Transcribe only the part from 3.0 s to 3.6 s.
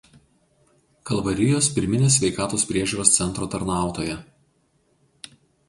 centro